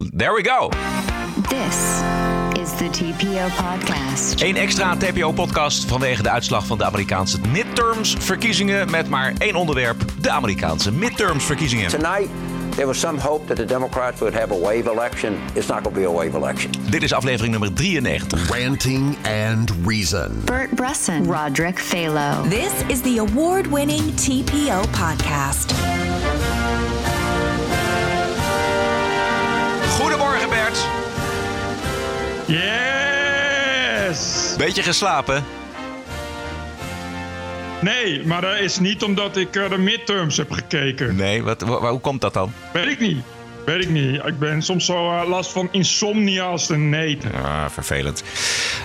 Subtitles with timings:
[0.00, 0.70] There we go.
[1.48, 2.00] This
[2.58, 4.40] is the TPO podcast.
[4.42, 8.90] Een extra TPO-podcast vanwege de uitslag van de Amerikaanse midterms-verkiezingen.
[8.90, 11.88] Met maar één onderwerp: de Amerikaanse midterms-verkiezingen.
[11.88, 12.28] Tonight,
[12.74, 15.38] there was some hope that the Democrats would have a wave election.
[15.52, 16.70] It's not going to be a wave election.
[16.90, 18.48] Dit is aflevering nummer 93.
[18.48, 19.16] Ranting
[19.48, 20.42] and Reason.
[20.44, 22.48] Bert Bresson, Roderick Phalo.
[22.48, 25.89] This is the award winning TPO podcast.
[32.50, 34.54] Yes!
[34.56, 35.44] Beetje geslapen?
[37.80, 41.16] Nee, maar dat is niet omdat ik eh, de midterms heb gekeken.
[41.16, 42.52] Nee, wat, wa- hoe komt dat dan?
[42.72, 43.18] Weet ik niet.
[43.66, 44.24] Weet ik niet.
[44.24, 47.32] Ik ben soms zo eh, last van insomnia als de neten.
[47.44, 48.22] Ah, vervelend.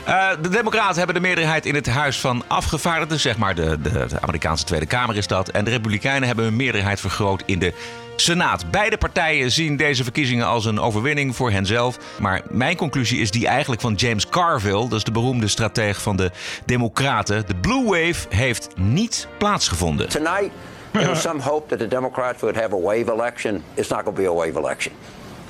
[0.06, 3.90] Eh, de Democraten hebben de meerderheid in het Huis van Afgevaardigden, zeg maar de, de,
[3.90, 5.50] de Amerikaanse Tweede Kamer is dat.
[5.50, 7.74] En de Republikeinen hebben hun meerderheid vergroot in de
[8.16, 8.72] Senaat.
[8.72, 11.98] Beide partijen zien deze verkiezingen als een overwinning voor henzelf.
[12.20, 16.16] Maar mijn conclusie is die eigenlijk van James Carville, dat is de beroemde strateeg van
[16.16, 16.32] de
[16.66, 17.48] Democraten.
[17.48, 20.10] De Blue Wave heeft niet plaatsgevonden.
[20.10, 20.52] Tonight,
[20.92, 23.64] there was some hope that the Democrats would have a wave election.
[23.74, 24.94] It's not going to be a wave election.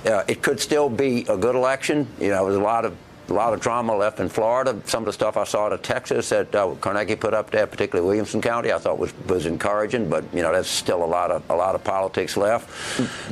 [0.06, 2.08] Uh, it could still be a good election.
[2.17, 2.92] You know, there's a lot of
[3.30, 4.80] a lot of drama left in Florida.
[4.86, 7.67] Some of the stuff I saw out of Texas that uh, Carnegie put up there,
[7.67, 10.09] particularly Williamson County, I thought was was encouraging.
[10.09, 12.70] But you know, there's still a lot of a lot of politics left.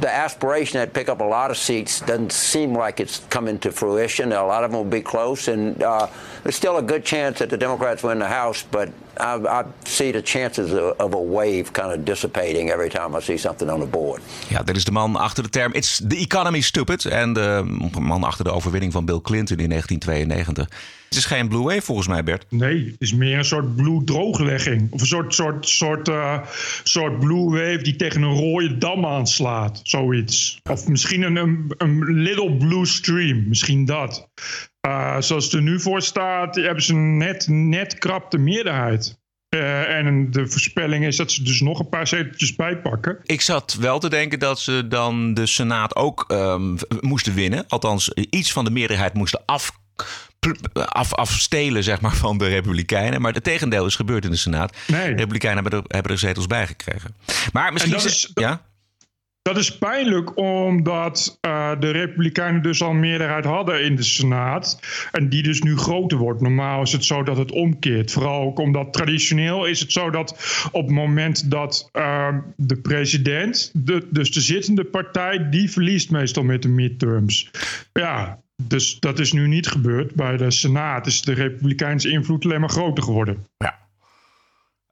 [0.02, 3.72] The aspiration to pick up a lot of seats doesn't seem like it's coming to
[3.72, 4.32] fruition.
[4.32, 6.08] A lot of them will be close, and uh,
[6.44, 8.64] there's still a good chance that the Democrats win the House.
[8.64, 13.16] But I, I see the chances of, of a wave kind of dissipating every time
[13.16, 14.22] I see something on the board.
[14.50, 17.06] Ja, dit is de man achter de term It's the economy stupid.
[17.06, 17.64] En de
[18.00, 21.02] man achter de overwinning van Bill Clinton in 1992.
[21.14, 22.46] Het is geen Blue Wave volgens mij, Bert.
[22.50, 24.92] Nee, het is meer een soort bloeddrooglegging.
[24.92, 26.40] Of een soort, soort, soort, eh,
[26.84, 29.80] soort blue wave die tegen een rode dam aanslaat.
[29.84, 30.60] Zoiets.
[30.70, 33.48] Of misschien een, een, een little blue stream.
[33.48, 34.30] Misschien dat.
[34.80, 39.22] Eh, zoals het er nu voor staat, hebben ze net, net krap de meerderheid.
[39.54, 43.18] Eh, en de voorspelling is dat ze dus nog een paar zeteltjes bijpakken.
[43.24, 47.66] Ik zat wel te denken dat ze dan de Senaat ook ehm, moesten winnen.
[47.68, 49.72] Althans, iets van de meerderheid moesten af,
[50.74, 53.22] af, afstelen zeg maar, van de Republikeinen.
[53.22, 54.78] Maar het tegendeel is gebeurd in de Senaat.
[54.88, 55.10] Nee.
[55.10, 57.16] De Republikeinen hebben er, hebben er zetels bij gekregen.
[57.54, 57.94] Maar misschien...
[57.94, 58.62] dat is- ja?
[59.44, 64.80] Dat is pijnlijk omdat eh, de Republikeinen dus al meerderheid hadden in de Senaat.
[65.12, 66.42] En die dus nu groter wordt.
[66.42, 68.12] Normaal is het zo dat het omkeert.
[68.12, 73.72] Vooral ook omdat traditioneel is het zo dat op het moment dat eh, de president,
[73.74, 77.52] de, dus de zittende partij, die verliest meestal met de midterms.
[77.94, 80.14] Ja, dus dat is nu niet gebeurd.
[80.16, 83.46] Bij de Senaat is de Republikeinse invloed alleen maar groter geworden.
[83.58, 83.83] Ja.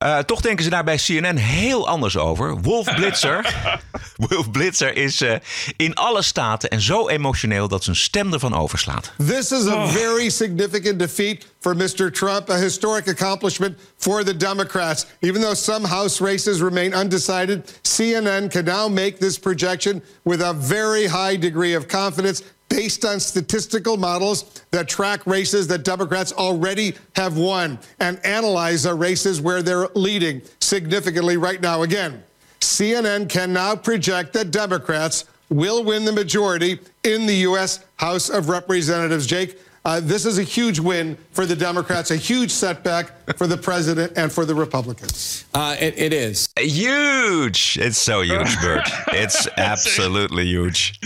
[0.02, 2.62] Eh, toch denken ze daar bij CNN heel anders over.
[2.62, 3.56] Wolf Blitzer,
[4.28, 5.36] Wolf Blitzer is eh,
[5.78, 9.12] in alle staten en zo emotioneel dat zijn stem ervan overslaat.
[9.28, 12.12] This is a very significant defeat for Mr.
[12.12, 15.06] Trump, a historic accomplishment for the Democrats.
[15.20, 20.54] Even though some House races remain undecided, CNN can now make this projection with a
[20.54, 22.42] very high degree of confidence
[22.72, 28.94] based on statistical models that track races that Democrats already have won and analyze the
[28.94, 31.82] races where they're leading significantly right now.
[31.84, 32.24] Again,
[32.62, 37.84] CNN can now project that Democrats will win the majority in the U.S.
[37.98, 39.28] House of Representatives.
[39.28, 43.58] Jake, uh, this is a huge win for the Democrats, a huge setback for the
[43.58, 45.44] president and for the Republicans.
[45.54, 46.48] Uh, it, it is.
[46.58, 47.78] Huge!
[47.82, 48.88] It's so huge, Bert.
[49.08, 51.02] It's absolutely huge.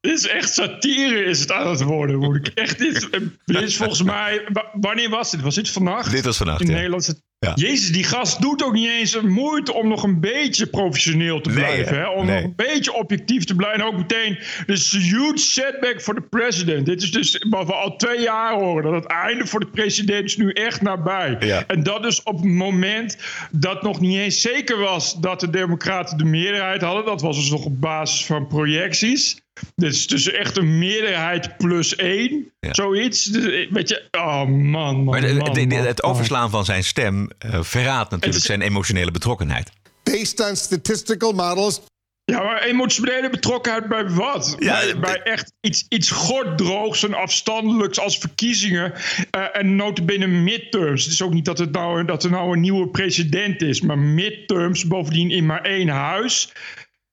[0.00, 2.18] Dit is echt satire is het aan het worden.
[2.18, 3.08] Moet ik echt dit,
[3.44, 4.44] dit is volgens mij.
[4.52, 5.40] wa- Wanneer was dit?
[5.40, 6.10] Was dit vannacht?
[6.10, 6.72] Dit was vannacht, In ja.
[6.74, 7.02] Nederland.
[7.02, 7.52] is het- Ja.
[7.54, 11.50] Jezus, die gast doet ook niet eens een moeite om nog een beetje professioneel te
[11.50, 11.94] blijven.
[11.96, 12.00] hè?
[12.02, 12.08] hè?
[12.08, 12.34] Om Nee.
[12.36, 13.80] nog een beetje objectief te blijven.
[13.80, 14.38] En ook meteen.
[14.66, 16.86] Dit is een huge setback voor de president.
[16.86, 18.82] Dit is dus wat we al twee jaar horen.
[18.92, 21.36] Dat het einde voor de president is nu echt nabij.
[21.40, 21.64] Ja.
[21.66, 23.16] En dat dus op het moment
[23.50, 27.04] dat nog niet eens zeker was dat de Democraten de meerderheid hadden.
[27.04, 29.40] Dat was dus nog op basis van projecties.
[29.74, 32.52] Dit is dus echt een meerderheid plus één.
[32.60, 32.74] Ja.
[32.74, 33.24] Zoiets.
[33.24, 36.10] Dus, Weet je, oh man, man, Maar de- man, de- de- man, het man.
[36.10, 39.70] overslaan van zijn stem eh, verraadt natuurlijk zijn emotionele betrokkenheid.
[40.02, 41.80] Based on statistical models
[42.24, 44.56] Ja, maar emotionele betrokkenheid bij wat?
[44.58, 48.92] Ja, bij, eh, bij echt iets, iets gorddroogs en afstandelijks als verkiezingen.
[49.30, 51.04] eh, en notabene midterms.
[51.04, 53.80] Het is ook niet dat, het nou, dat er nou een nieuwe president is.
[53.80, 56.52] Maar midterms, bovendien in maar één huis.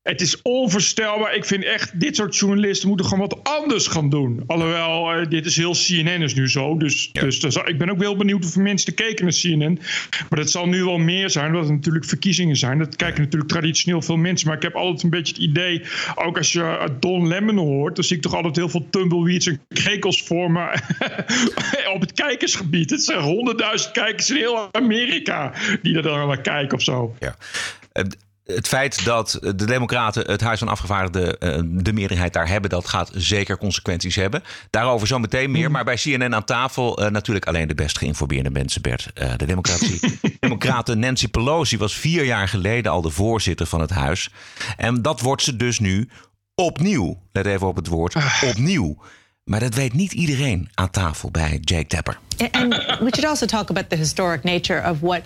[0.03, 1.35] Het is onvoorstelbaar.
[1.35, 4.43] Ik vind echt, dit soort journalisten moeten gewoon wat anders gaan doen.
[4.47, 6.77] Alhoewel, uh, dit is heel CNN is nu zo.
[6.77, 7.21] Dus, ja.
[7.21, 9.79] dus, ik ben ook heel benieuwd hoeveel mensen kijken naar CNN.
[10.29, 12.77] Maar het zal nu wel meer zijn, omdat het natuurlijk verkiezingen zijn.
[12.77, 14.47] Dat kijken natuurlijk traditioneel veel mensen.
[14.47, 15.81] Maar ik heb altijd een beetje het idee,
[16.15, 17.95] ook als je Don Lemon hoort...
[17.95, 20.79] dan zie ik toch altijd heel veel tumbleweeds en krekels voor me
[21.95, 22.89] op het kijkersgebied.
[22.89, 27.15] Het zijn honderdduizend kijkers in heel Amerika die er dan naar kijken of zo.
[27.19, 27.35] Ja
[28.45, 32.87] het feit dat de Democraten het Huis van Afgevaardigden uh, de meerderheid daar hebben, dat
[32.87, 34.43] gaat zeker consequenties hebben.
[34.69, 35.63] Daarover zo meteen meer.
[35.63, 35.71] Mhm.
[35.71, 39.11] Maar bij CNN aan tafel uh, natuurlijk alleen de best geïnformeerde mensen, Bert.
[39.21, 39.99] Uh, de democratie.
[40.39, 44.29] Democraten Nancy Pelosi was vier jaar geleden al de voorzitter van het Huis.
[44.77, 46.09] En dat wordt ze dus nu
[46.55, 47.21] opnieuw.
[47.31, 48.15] Let even op het woord.
[48.15, 48.43] Ah.
[48.45, 48.97] Opnieuw.
[49.43, 52.19] Maar dat weet niet iedereen aan tafel bij Jake Tapper.
[52.51, 55.21] And we should also talk about the historic nature of what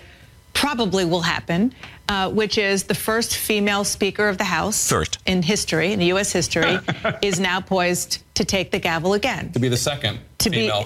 [0.52, 1.72] probably will happen,
[2.08, 5.18] uh, which is the first female Speaker of the House first.
[5.26, 6.32] in history, in the U.S.
[6.32, 6.78] history,
[7.22, 9.52] is now poised to take the gavel again.
[9.52, 10.20] To be the second.
[10.38, 10.84] To be, to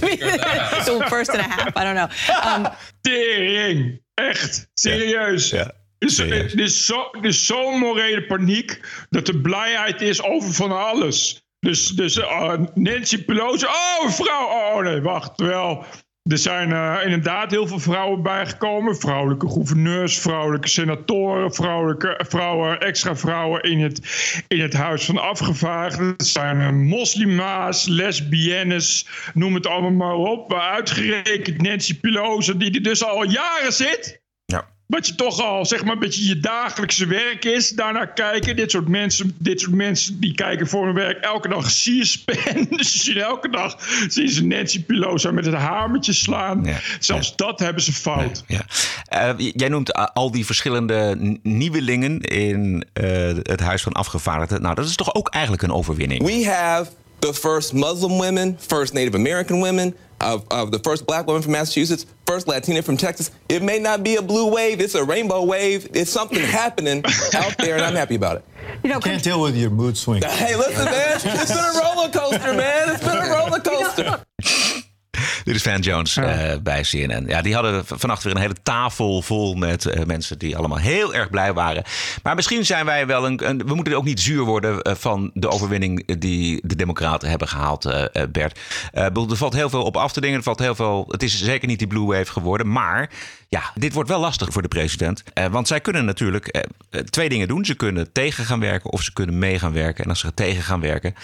[0.00, 1.76] be the, so first and a half.
[1.76, 2.08] I don't know.
[2.44, 2.68] Um,
[3.02, 5.50] Tering, echt, serieus.
[5.50, 5.70] Ja.
[5.98, 11.42] Dus, er is zo'n zo morele paniek dat er blijheid is over van alles.
[11.60, 15.84] Dus, dus uh, Nancy Pelosi, oh vrouw, oh nee, wacht, wel.
[16.30, 18.96] Er zijn uh, inderdaad heel veel vrouwen bijgekomen.
[18.96, 24.00] Vrouwelijke gouverneurs, vrouwelijke senatoren, vrouwelijke vrouwen, extra vrouwen in het,
[24.48, 26.14] in het Huis van Afgevaardigden.
[26.16, 30.54] Er zijn uh, moslima's, lesbiennes, noem het allemaal maar op.
[30.54, 34.23] Uitgerekend Nancy Pelosi, die er dus al jaren zit.
[34.86, 37.68] Wat je toch al, zeg maar, een beetje je dagelijkse werk is.
[37.68, 38.56] Daarnaar kijken.
[38.56, 42.66] Dit soort mensen, dit soort mensen die kijken voor hun werk elke dag C-SPAN.
[42.76, 43.76] Dus elke dag
[44.08, 46.66] zien ze Nancy Pelosi met het hamertje slaan.
[46.98, 48.44] Zelfs dat hebben ze fout.
[48.46, 48.64] Ja,
[49.36, 53.06] uh, jij noemt al die verschillende nieuwelingen in uh,
[53.42, 54.62] het Huis van Afgevaardigden.
[54.62, 56.22] Nou, dat is toch ook eigenlijk een overwinning?
[56.22, 61.26] We have the first Muslim women, first Native American women, of, of the first black
[61.26, 63.30] woman from Massachusetts, first Latina from Texas.
[63.48, 65.88] It may not be a blue wave, it's a rainbow wave.
[65.92, 67.04] It's something happening
[67.34, 68.44] out there, and I'm happy about it.
[68.82, 70.24] You know, can't deal with your mood swings.
[70.24, 72.90] Hey, listen, man, it's been a roller coaster, man.
[72.90, 74.83] It's been a roller coaster.
[75.44, 77.24] Dit is Van Jones uh, bij CNN.
[77.26, 81.14] Ja, die hadden vannacht weer een hele tafel vol met uh, mensen die allemaal heel
[81.14, 81.84] erg blij waren.
[82.22, 83.48] Maar misschien zijn wij wel een.
[83.48, 87.48] een we moeten ook niet zuur worden uh, van de overwinning die de Democraten hebben
[87.48, 87.82] gehaald,
[88.30, 88.58] Bert.
[88.92, 90.36] er valt heel veel op af te dingen.
[90.36, 91.04] Er valt heel veel.
[91.08, 92.72] Het is zeker niet die Blue Wave geworden.
[92.72, 93.10] Maar
[93.54, 95.22] ja, dit wordt wel lastig voor de president.
[95.50, 96.66] want zij kunnen natuurlijk
[97.10, 97.64] twee dingen doen.
[97.64, 100.04] Ze kunnen tegen gaan werken of ze kunnen mee gaan werken.
[100.04, 101.14] En als ze tegen gaan werken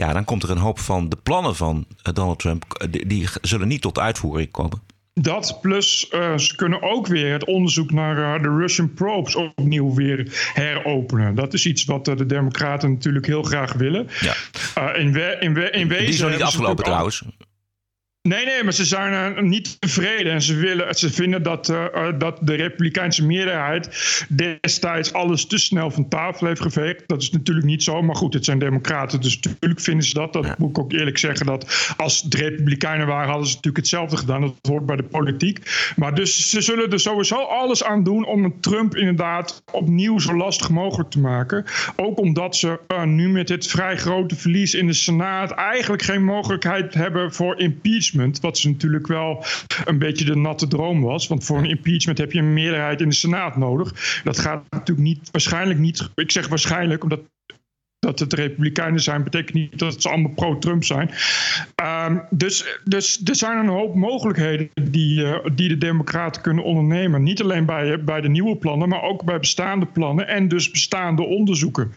[0.00, 3.06] ja, dan komt er een hoop van de plannen van eh, Donald Trump, eh, die,
[3.06, 4.82] die zullen niet tot uitvoering komen.
[5.12, 9.94] Dat plus uh, ze kunnen ook weer het onderzoek naar uh, de Russian probes opnieuw
[9.94, 11.34] weer heropenen.
[11.34, 14.08] Dat is iets wat uh, de Democraten natuurlijk heel graag willen.
[14.20, 14.34] Ja.
[14.94, 16.04] in, we, in, we, in wezen.
[16.04, 17.22] Die is nog niet afgelopen trouwens.
[18.22, 20.32] Nee, nee, maar ze zijn uh, niet tevreden.
[20.32, 21.84] En ze, willen, ze vinden dat, uh,
[22.18, 23.88] dat de Republikeinse meerderheid
[24.28, 27.02] destijds alles te snel van tafel heeft geveegd.
[27.06, 28.02] Dat is natuurlijk niet zo.
[28.02, 29.20] Maar goed, het zijn democraten.
[29.20, 30.32] Dus natuurlijk vinden ze dat.
[30.32, 31.46] Dat moet ik ook eerlijk zeggen.
[31.46, 34.40] Dat als het Republikeinen waren, hadden ze natuurlijk hetzelfde gedaan.
[34.40, 35.92] Dat hoort bij de politiek.
[35.96, 40.70] Maar dus ze zullen er sowieso alles aan doen om Trump inderdaad opnieuw zo lastig
[40.70, 41.64] mogelijk te maken.
[41.96, 46.94] Ook omdat ze nu met dit vrij grote verlies in de Senaat eigenlijk geen mogelijkheid
[46.94, 48.09] hebben voor impeachment
[48.40, 49.44] wat ze natuurlijk wel
[49.84, 51.28] een beetje de natte droom was.
[51.28, 54.20] Want voor een impeachment heb je een meerderheid in de Senaat nodig.
[54.24, 56.10] Dat gaat natuurlijk niet, waarschijnlijk niet.
[56.14, 57.20] Ik zeg waarschijnlijk, omdat
[58.00, 61.10] dat het Republikeinen zijn, betekent niet dat ze allemaal pro-Trump zijn.
[61.74, 67.22] Ehm, dus, dus er zijn een hoop mogelijkheden die, uh, die de Democraten kunnen ondernemen.
[67.22, 71.22] Niet alleen bij, bij de nieuwe plannen, maar ook bij bestaande plannen en dus bestaande
[71.22, 71.92] onderzoeken.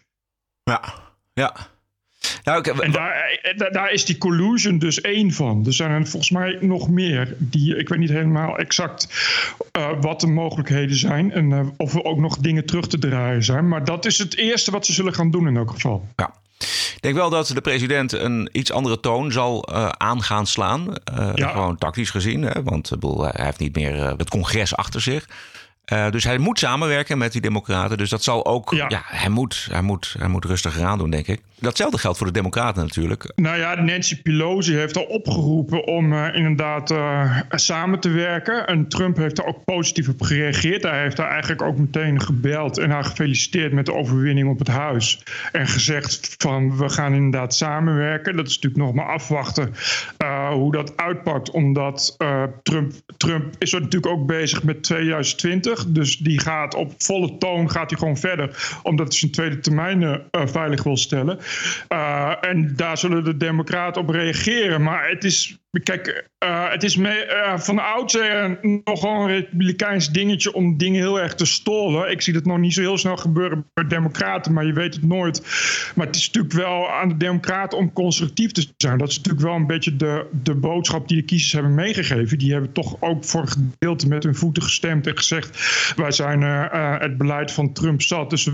[0.64, 0.94] Ja,
[1.34, 1.56] ja.
[2.44, 5.66] Nou, en daar, eh, daar, is die collusion dus één van.
[5.66, 7.36] Er zijn er volgens mij nog meer.
[7.38, 9.08] Die, ik weet niet helemaal exact
[9.78, 11.32] uh, wat de mogelijkheden zijn.
[11.32, 13.68] En uh, of er ook nog dingen terug te draaien zijn.
[13.68, 16.08] Maar dat is het eerste wat ze zullen gaan doen in elk geval.
[16.16, 16.34] Ja.
[16.96, 20.94] Ik denk wel dat de president een iets andere toon zal uh, aan gaan slaan.
[21.36, 21.50] Ja.
[21.50, 22.42] Gewoon tactisch gezien.
[22.42, 22.64] Hè?
[22.64, 25.28] Want bedoel, hij heeft niet meer het congres achter zich.
[25.92, 27.98] Uh, dus hij moet samenwerken met die democraten.
[27.98, 28.74] Dus dat zal ook...
[28.74, 31.42] Ja, ja hij, moet, hij, moet, hij moet rustiger aan doen, denk ik.
[31.60, 33.32] Datzelfde geldt voor de Democraten natuurlijk.
[33.36, 38.68] Nou ja, Nancy Pelosi heeft al opgeroepen om uh, inderdaad uh, samen te werken.
[38.68, 40.84] En Trump heeft daar ook positief op gereageerd.
[40.84, 44.68] Hij heeft daar eigenlijk ook meteen gebeld en haar gefeliciteerd met de overwinning op het
[44.68, 45.24] huis.
[45.52, 48.36] En gezegd van we gaan inderdaad samenwerken.
[48.36, 49.74] Dat is natuurlijk nog maar afwachten
[50.52, 51.50] hoe dat uitpakt.
[51.52, 52.16] Omdat
[52.64, 55.73] Trump, Trump is natuurlijk ook bezig met 2020.
[55.88, 58.80] Dus die gaat op volle toon gaat hij gewoon verder.
[58.84, 61.40] Omdat hij zijn tweede termijn uh, veilig wil stellen.
[61.90, 64.82] Uh, en daar zullen de democraten op reageren.
[64.82, 70.54] Maar het is Kijk, uh, het is mee, uh, van oudsher nogal een republikeins dingetje
[70.54, 72.12] om dingen heel erg te stolen.
[72.12, 75.04] Ik zie dat nog niet zo heel snel gebeuren bij democraten, maar je weet het
[75.04, 75.42] nooit.
[75.96, 78.98] Maar het is natuurlijk wel aan de democraten om constructief te zijn.
[78.98, 82.38] Dat is natuurlijk wel een beetje de, de boodschap die de kiezers hebben meegegeven.
[82.38, 85.94] Die hebben toch ook voor een gedeelte met hun voeten gestemd en gezegd...
[85.96, 88.50] wij zijn uh, het beleid van Trump zat, dus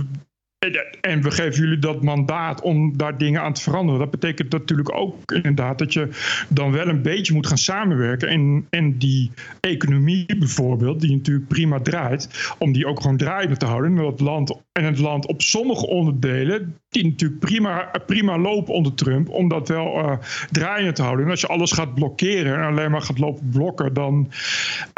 [1.01, 3.99] en we geven jullie dat mandaat om daar dingen aan te veranderen.
[3.99, 6.09] Dat betekent natuurlijk ook inderdaad dat je
[6.47, 8.27] dan wel een beetje moet gaan samenwerken.
[8.27, 13.65] En, en die economie bijvoorbeeld, die natuurlijk prima draait, om die ook gewoon draaiende te
[13.65, 13.97] houden.
[13.97, 18.93] En het land, en het land op sommige onderdelen, die natuurlijk prima, prima lopen onder
[18.93, 20.17] Trump, om dat wel uh,
[20.51, 21.25] draaiende te houden.
[21.25, 24.31] En als je alles gaat blokkeren en alleen maar gaat lopen blokken, dan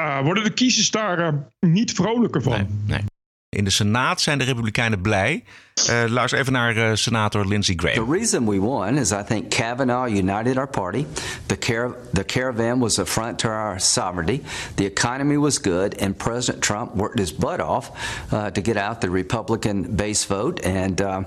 [0.01, 2.68] uh, worden de kiezers daar uh, niet vrolijker van.
[2.88, 3.01] Nee.
[3.55, 5.43] In de Senaat zijn de Republikeinen blij.
[5.89, 8.05] Uh, luister even naar uh, senator Lindsey Graham.
[8.05, 11.05] The reason we won is I think Kavanaugh united our party.
[11.48, 14.43] The, car the caravan was a front to our sovereignty.
[14.75, 17.89] The economy was good, and President Trump worked his butt off
[18.31, 20.65] uh, to get out the Republican base vote.
[20.65, 21.24] And uh,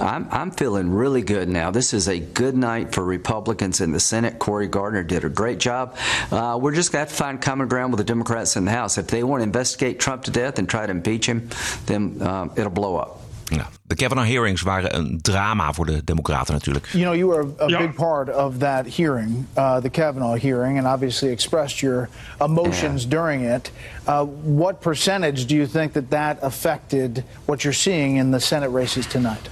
[0.00, 1.70] I'm, I'm feeling really good now.
[1.70, 4.38] This is a good night for Republicans in the Senate.
[4.38, 5.96] Cory Gardner did a great job.
[6.30, 8.72] Uh, we're just going to have to find common ground with the Democrats in the
[8.72, 8.98] House.
[8.98, 11.48] If they want to investigate Trump to death and try to impeach him,
[11.84, 13.20] then uh, it'll blow up.
[13.44, 16.86] Ja, de Kavanaugh hearings waren een drama voor de Democraten natuurlijk.
[16.86, 17.80] You know, you were a, a yeah.
[17.80, 22.08] big part of that hearing, uh, the Kavanaugh hearing, and obviously expressed your
[22.40, 23.10] emotions yeah.
[23.10, 23.70] during it.
[24.06, 28.70] Uh, what percentage do you think that that affected what you're seeing in the Senate
[28.70, 29.48] races tonight?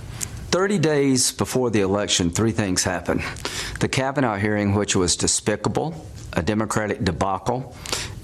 [0.50, 3.22] 30 days before the election, three things happened.
[3.78, 5.94] The Kavanaugh hearing, which was despicable,
[6.32, 7.74] a Democratic debacle.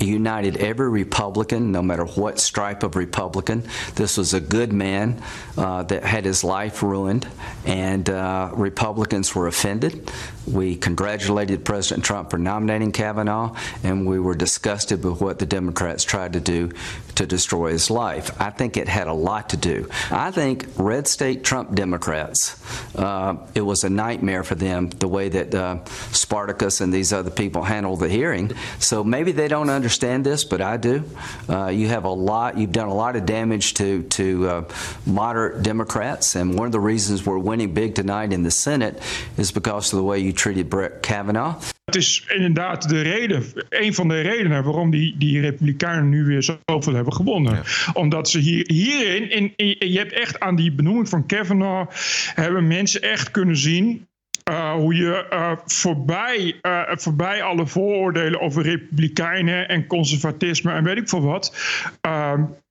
[0.06, 3.64] United every Republican, no matter what stripe of Republican.
[3.94, 5.22] This was a good man
[5.56, 7.26] uh, that had his life ruined,
[7.64, 10.10] and uh, Republicans were offended.
[10.46, 16.04] We congratulated President Trump for nominating Kavanaugh, and we were disgusted with what the Democrats
[16.04, 16.70] tried to do
[17.16, 18.40] to destroy his life.
[18.40, 19.88] I think it had a lot to do.
[20.10, 22.56] I think red state Trump Democrats,
[22.96, 27.30] uh, it was a nightmare for them the way that uh, Spartacus and these other
[27.30, 28.52] people handled the hearing.
[28.78, 31.04] So maybe they don't understand this, but I do.
[31.48, 32.56] Uh, you have a lot.
[32.58, 34.64] You've done a lot of damage to to uh,
[35.04, 39.02] moderate Democrats, and one of the reasons we're winning big tonight in the Senate
[39.36, 41.60] is because of the way you treated Brett Kavanaugh.
[41.86, 46.42] Het is inderdaad de reden, een van de redenen waarom die, die Republikeinen nu weer
[46.42, 47.54] zoveel hebben gewonnen.
[47.54, 47.92] Ja.
[47.92, 51.90] Omdat ze hier, hierin, in, in, je hebt echt aan die benoeming van Kavanaugh,
[52.34, 54.06] hebben mensen echt kunnen zien
[54.50, 60.96] uh, hoe je uh, voorbij, uh, voorbij alle vooroordelen over republikeinen en conservatisme en weet
[60.96, 61.56] ik veel wat.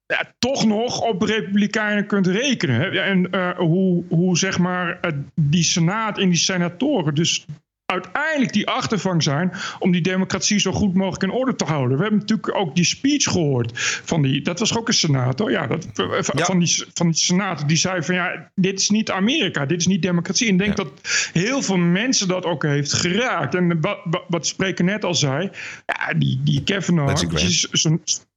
[0.07, 3.03] Ja, toch nog op republikeinen kunt rekenen.
[3.03, 4.99] En hoe, hoe zeg maar
[5.35, 7.45] die senaat en die senatoren dus
[7.85, 11.97] uiteindelijk die achtervang zijn om die democratie zo goed mogelijk in orde te houden.
[11.97, 13.71] We hebben natuurlijk ook die speech gehoord
[14.03, 16.23] van die, dat was ook een senator, ja, dat, ja.
[16.45, 19.87] Van, die, van die senator die zei van ja, dit is niet Amerika, dit is
[19.87, 20.47] niet democratie.
[20.47, 20.83] En ik denk ja.
[20.83, 20.91] dat
[21.33, 23.55] heel veel mensen dat ook heeft geraakt.
[23.55, 25.49] En wat, wat spreker net al zei,
[25.85, 27.23] ja, die, die Kavanaugh,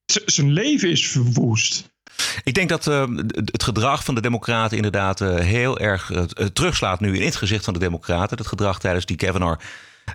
[0.07, 1.97] zijn leven is verwoest.
[2.45, 6.23] Ik denk dat uh, het gedrag van de Democraten inderdaad uh, heel erg uh,
[6.53, 8.39] terugslaat nu in het gezicht van de Democraten.
[8.39, 9.61] Het gedrag tijdens die Kavanaugh.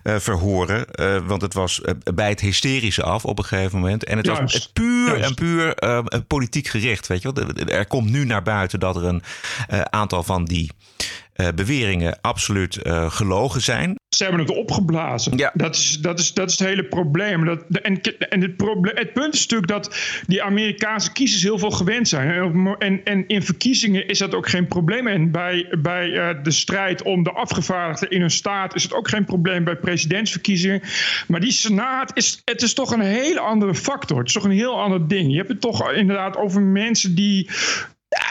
[0.03, 0.85] verhoren.
[1.27, 1.81] want het was
[2.13, 4.03] bij het hysterische af op een gegeven moment.
[4.03, 4.53] En het Juist.
[4.53, 5.29] was puur Juist.
[5.29, 5.75] en puur
[6.27, 7.07] politiek gericht.
[7.07, 7.67] Weet je wel?
[7.67, 9.23] Er komt nu naar buiten dat er een
[9.89, 10.71] aantal van die
[11.55, 13.95] beweringen absoluut gelogen zijn.
[14.09, 15.37] Ze hebben het opgeblazen.
[15.37, 15.51] Ja.
[15.53, 17.45] Dat, is, dat, is, dat is het hele probleem.
[17.45, 19.95] Dat, en en het, probleem, het punt is natuurlijk dat
[20.27, 22.75] die Amerikaanse kiezers heel veel gewend zijn.
[22.79, 25.07] En, en in verkiezingen is dat ook geen probleem.
[25.07, 29.09] En bij, bij uh, de strijd om de afgevaardigden in een staat is het ook
[29.09, 30.81] geen probleem bij presidentsverkiezingen.
[31.27, 34.17] Maar die Senaat is, het is toch een hele andere factor.
[34.17, 35.31] Het is toch een heel ander ding.
[35.31, 37.49] Je hebt het toch inderdaad over mensen die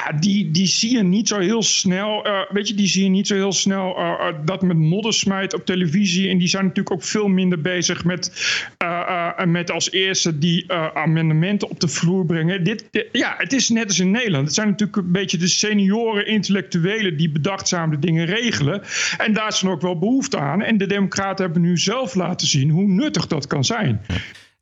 [0.05, 2.27] ja, die, die zie je niet zo heel snel.
[2.27, 5.55] Uh, weet je, die zie je niet zo heel snel uh, uh, dat met moddersmijt
[5.55, 6.29] op televisie.
[6.29, 8.33] En die zijn natuurlijk ook veel minder bezig met,
[9.47, 12.65] met als eerste die amendementen op de vloer brengen.
[12.65, 14.45] Dit, dit, ja, het is net als in Nederland.
[14.45, 18.83] Het zijn natuurlijk een beetje de senioren intellectuelen die bedachtzaam de dingen regelen.
[19.19, 20.63] En daar is dan ook wel behoefte aan.
[20.63, 24.01] En de Democraten hebben nu zelf laten zien hoe nuttig dat kan zijn.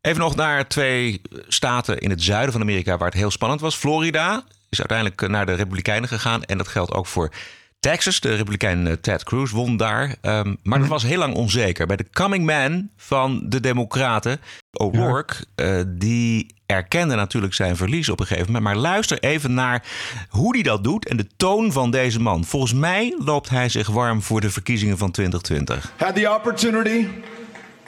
[0.01, 3.75] Even nog naar twee staten in het zuiden van Amerika waar het heel spannend was.
[3.75, 6.43] Florida is uiteindelijk naar de Republikeinen gegaan.
[6.43, 7.31] En dat geldt ook voor
[7.79, 8.19] Texas.
[8.19, 10.03] De Republikein eh, Ted Cruz won daar.
[10.07, 10.87] Um, maar dat mhm.
[10.87, 11.87] was heel lang onzeker.
[11.87, 14.39] Bij de coming man van de Democraten
[14.71, 18.63] O'Rourke, eh, die erkende natuurlijk zijn verlies op een gegeven moment.
[18.63, 19.83] Maar luister even naar
[20.29, 22.45] hoe hij dat doet en de toon van deze man.
[22.45, 25.91] Volgens mij loopt hij zich warm voor de verkiezingen van 2020.
[25.97, 27.07] Had the opportunity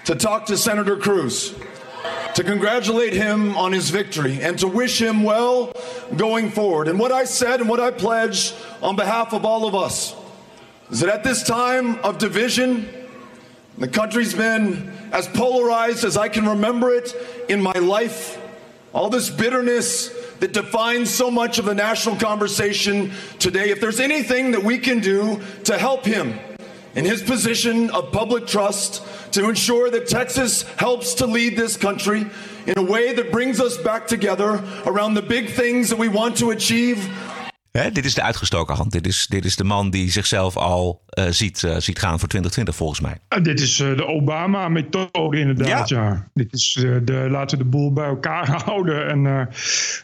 [0.04, 1.52] to talk to Senator Cruz.
[2.36, 5.72] To congratulate him on his victory and to wish him well
[6.17, 6.88] going forward.
[6.88, 10.15] And what I said and what I pledged on behalf of all of us
[10.89, 12.89] is that at this time of division,
[13.77, 17.15] the country's been as polarized as I can remember it
[17.50, 18.39] in my life.
[18.93, 23.69] All this bitterness that defines so much of the national conversation today.
[23.69, 26.39] If there's anything that we can do to help him
[26.95, 32.25] in his position of public trust, to ensure that Texas helps to lead this country
[32.65, 36.38] in a way that brings us back together around the big things that we want
[36.38, 37.09] to achieve
[37.79, 38.91] Hè, dit is de uitgestoken hand.
[38.91, 42.27] Dit is, dit is de man die zichzelf al uh, ziet, uh, ziet gaan voor
[42.27, 43.17] 2020, volgens mij.
[43.38, 45.89] Uh, dit is de Obama-methode, inderdaad.
[45.89, 46.03] Ja.
[46.03, 46.29] ja.
[46.33, 46.73] Dit is
[47.03, 49.07] de laten we de boel bij elkaar houden.
[49.07, 49.21] En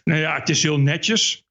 [0.03, 1.43] nou ja, het is heel netjes.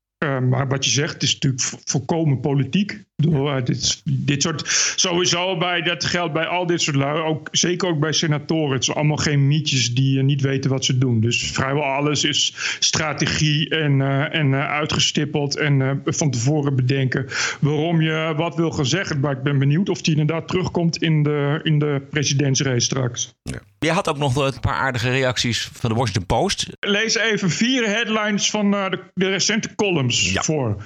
[0.49, 3.05] maar wat je zegt, het is natuurlijk volkomen politiek.
[3.27, 4.63] Uh, dit, dit soort,
[4.97, 8.75] sowieso bij, dat geldt bij al dit soort lui, ook, zeker ook bij senatoren.
[8.75, 11.21] Het zijn allemaal geen mietjes die uh, niet weten wat ze doen.
[11.21, 17.27] Dus vrijwel alles is strategie en, uh, en uitgestippeld en van tevoren bedenken
[17.61, 19.21] waarom je wat wil gaan zeggen.
[19.21, 23.35] Maar ik ben benieuwd of die inderdaad terugkomt in de, in de presidentsrace straks.
[23.43, 23.61] Ja.
[23.79, 26.67] Je had ook nog een paar aardige reacties van de Washington Post.
[26.81, 30.43] Lees even vier headlines van de, de recente columns ja.
[30.43, 30.77] voor.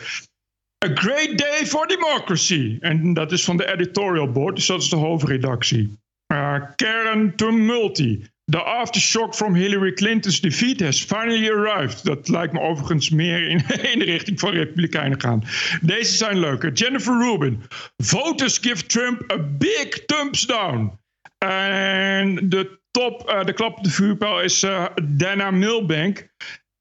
[0.84, 2.76] A great day for democracy.
[2.80, 5.98] En dat is van de editorial board, dus dat is de hoofdredactie.
[6.32, 8.24] Uh, Karen Tumulty.
[8.44, 12.04] The aftershock from Hillary Clinton's defeat has finally arrived.
[12.04, 13.58] Dat lijkt me overigens meer in,
[13.98, 15.42] de richting van Republikeinen gaan.
[15.80, 16.72] Deze zijn leuke.
[16.72, 17.62] Jennifer Rubin.
[17.96, 20.98] Voters give Trump a big thumbs down.
[21.38, 26.28] En de top, uh, de klap op de vuurpijl is uh, Dana Milbank.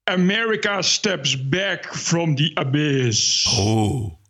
[0.04, 3.46] America steps back from the abyss.
[3.58, 4.20] Oh.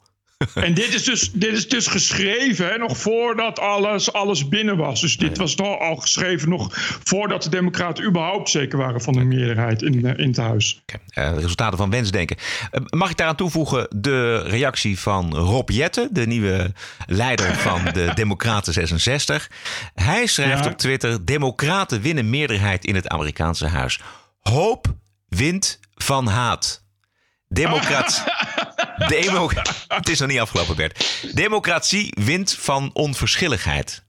[0.54, 5.00] en dit is dus, dit is dus geschreven hè, nog voordat alles, alles binnen was.
[5.00, 6.68] Dus dit was al, al geschreven nog
[7.04, 10.82] voordat de Democraten überhaupt zeker waren van de meerderheid in, in het huis.
[10.82, 11.30] Okay.
[11.32, 12.36] Uh, resultaten van wensdenken.
[12.72, 16.72] Uh, mag ik daaraan toevoegen de reactie van Rob Jette, de nieuwe
[17.06, 19.50] leider van de Democraten 66.
[19.94, 20.70] Hij schrijft ja.
[20.70, 24.00] op Twitter: Democraten winnen meerderheid in het Amerikaanse huis.
[24.40, 24.94] Hoop
[25.36, 26.84] wint van haat.
[27.48, 28.22] Democratie.
[29.08, 29.50] Demo
[29.88, 31.24] het is nog niet afgelopen, Bert.
[31.34, 34.04] Democratie wint van onverschilligheid.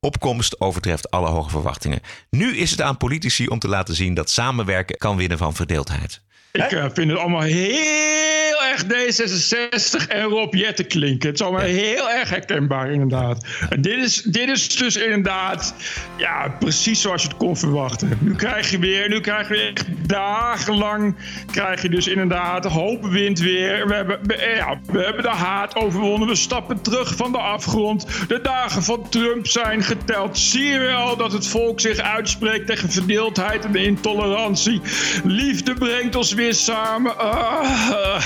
[0.00, 2.00] Opkomst overtreft alle hoge verwachtingen.
[2.30, 6.22] Nu is het aan politici om te laten zien dat samenwerken kan winnen van verdeeldheid.
[6.52, 8.25] Ik uh, vind het allemaal heel
[8.76, 11.28] erg D66 en Rob Jette klinken.
[11.28, 13.46] Het is allemaal heel erg herkenbaar, inderdaad.
[13.80, 15.74] Dit is, dit is dus inderdaad
[16.16, 18.18] ja, precies zoals je het kon verwachten.
[18.20, 19.72] Nu krijg je weer, nu krijg je weer
[20.06, 21.16] dagenlang,
[21.50, 23.88] krijg je dus inderdaad hoop wind weer.
[23.88, 24.20] We hebben,
[24.56, 26.28] ja, we hebben de haat overwonnen.
[26.28, 28.06] We stappen terug van de afgrond.
[28.28, 30.38] De dagen van Trump zijn geteld.
[30.38, 34.80] Zie je wel dat het volk zich uitspreekt tegen verdeeldheid en intolerantie.
[35.24, 37.14] Liefde brengt ons weer samen.
[37.18, 38.20] Uh,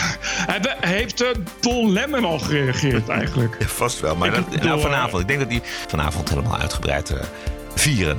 [0.81, 1.25] heeft
[1.61, 3.57] Don Lemon al gereageerd eigenlijk?
[3.59, 4.17] Ja, vast wel.
[4.17, 5.23] Maar dat, nou, vanavond.
[5.23, 7.19] Ik denk dat hij vanavond helemaal uitgebreid uh,
[7.75, 8.17] vieren.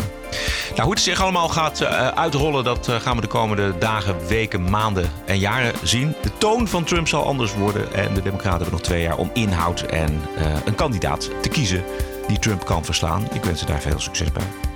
[0.69, 4.27] Nou, hoe het zich allemaal gaat uh, uitrollen, dat uh, gaan we de komende dagen,
[4.27, 6.15] weken, maanden en jaren zien.
[6.21, 7.93] De toon van Trump zal anders worden.
[7.93, 11.83] En de Democraten hebben nog twee jaar om inhoud en uh, een kandidaat te kiezen
[12.27, 13.27] die Trump kan verslaan.
[13.33, 14.70] Ik wens ze daar veel succes bij.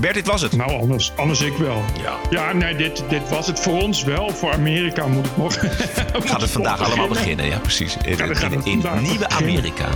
[0.00, 0.56] Bert, dit was het.
[0.56, 1.82] Nou, anders, anders ik wel.
[2.02, 4.30] Ja, ja nee, dit, dit was het voor ons wel.
[4.30, 5.54] Voor Amerika moet het nog.
[6.30, 7.96] Gaat het vandaag allemaal beginnen, ja, precies.
[8.04, 9.88] In, in, in, in nieuwe Amerika.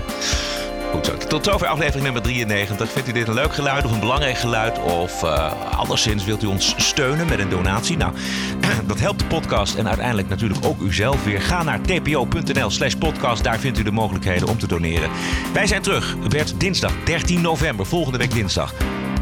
[0.92, 1.16] Goed zo.
[1.16, 2.90] Tot zover aflevering nummer 93.
[2.90, 4.78] Vindt u dit een leuk geluid of een belangrijk geluid?
[4.82, 7.96] Of uh, anderszins wilt u ons steunen met een donatie?
[7.96, 8.12] Nou,
[8.87, 11.40] dat helpt de podcast en uiteindelijk natuurlijk ook u zelf weer.
[11.40, 13.44] Ga naar tpo.nl slash podcast.
[13.44, 15.11] Daar vindt u de mogelijkheden om te doneren.
[15.52, 16.16] Wij zijn terug.
[16.22, 17.87] Het werd dinsdag 13 november.
[17.87, 18.74] Volgende week dinsdag.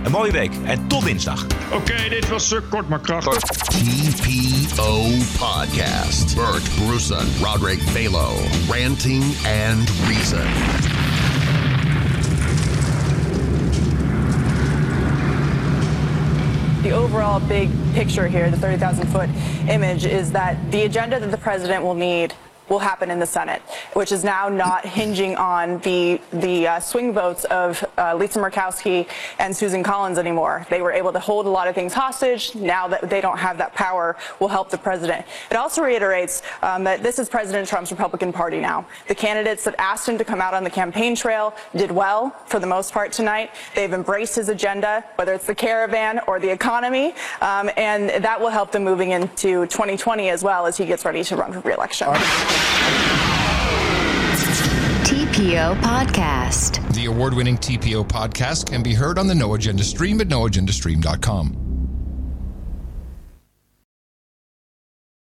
[0.07, 1.45] Een mooie week en tot dinsdag.
[1.45, 3.39] Oké, okay, dit was uh, kort maar krachtig.
[3.39, 5.03] TPO
[5.39, 6.35] Podcast.
[6.35, 8.35] Bert Brussen, Roderick Balo.
[8.71, 9.23] Ranting
[9.65, 10.47] and Reason.
[16.83, 19.29] The overall big picture here, the 30,000 foot
[19.69, 22.35] image, is that the agenda that the president will need
[22.69, 27.13] will happen in the Senate, which is now not hinging on the the uh, swing
[27.13, 30.67] votes of uh, Lisa Murkowski and Susan Collins anymore.
[30.71, 32.55] They were able to hold a lot of things hostage.
[32.55, 35.27] Now that they don't have that power, will help the president.
[35.51, 38.87] It also reiterates um, that this is President Trump's Republican Party now.
[39.09, 42.59] The candidates that asked him to come out on the campaign trail did well for
[42.59, 43.51] the most part tonight.
[43.75, 48.51] They've embraced his agenda, whether it's the caravan or the economy, um, and that will
[48.51, 52.09] help them moving into 2020 as well as he gets ready to run for re-election.
[55.05, 56.95] TPO Podcast.
[56.95, 61.66] The award winning TPO podcast can be heard on the No Agenda stream at noagendastream.com.